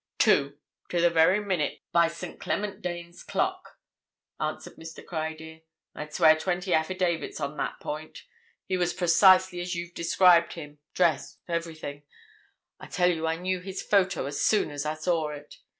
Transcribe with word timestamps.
"Two—to 0.17 0.99
the 0.99 1.11
very 1.11 1.39
minute 1.39 1.83
by 1.91 2.07
St. 2.07 2.39
Clement 2.39 2.81
Danes 2.81 3.21
clock," 3.21 3.77
answered 4.39 4.75
Mr. 4.77 5.05
Criedir. 5.05 5.61
"I'd 5.93 6.11
swear 6.11 6.35
twenty 6.35 6.73
affidavits 6.73 7.39
on 7.39 7.55
that 7.57 7.79
point. 7.79 8.23
He 8.65 8.77
was 8.77 8.95
precisely 8.95 9.61
as 9.61 9.75
you've 9.75 9.93
described 9.93 10.53
him—dress, 10.53 11.37
everything—I 11.47 12.87
tell 12.87 13.11
you 13.11 13.27
I 13.27 13.35
knew 13.35 13.59
his 13.59 13.83
photo 13.83 14.25
as 14.25 14.41
soon 14.41 14.71
as 14.71 14.87
I 14.87 14.95
saw 14.95 15.29
it. 15.29 15.57